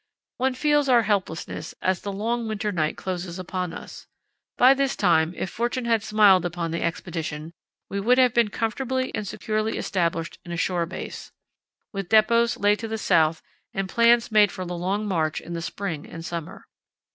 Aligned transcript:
"One 0.37 0.55
feels 0.55 0.89
our 0.89 1.03
helplessness 1.03 1.75
as 1.79 2.01
the 2.01 2.11
long 2.11 2.47
winter 2.47 2.71
night 2.71 2.97
closes 2.97 3.37
upon 3.37 3.71
us. 3.71 4.07
By 4.57 4.73
this 4.73 4.95
time, 4.95 5.31
if 5.37 5.51
fortune 5.51 5.85
had 5.85 6.01
smiled 6.01 6.43
upon 6.43 6.71
the 6.71 6.81
Expedition, 6.81 7.51
we 7.87 7.99
would 7.99 8.17
have 8.17 8.33
been 8.33 8.47
comfortably 8.47 9.13
and 9.13 9.27
securely 9.27 9.77
established 9.77 10.39
in 10.43 10.51
a 10.51 10.57
shore 10.57 10.87
base, 10.87 11.31
with 11.93 12.09
depots 12.09 12.57
laid 12.57 12.79
to 12.79 12.87
the 12.87 12.97
south 12.97 13.43
and 13.75 13.87
plans 13.87 14.31
made 14.31 14.51
for 14.51 14.65
the 14.65 14.75
long 14.75 15.07
march 15.07 15.39
in 15.39 15.53
the 15.53 15.61
spring 15.61 16.07
and 16.09 16.25
summer. 16.25 16.65